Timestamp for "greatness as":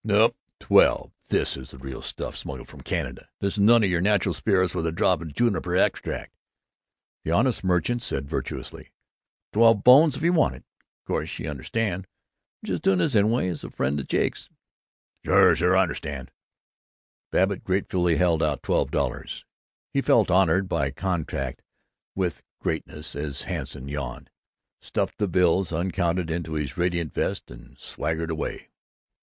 22.59-23.43